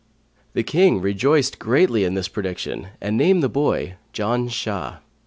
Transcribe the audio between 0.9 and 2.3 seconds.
rejoiced greatly in this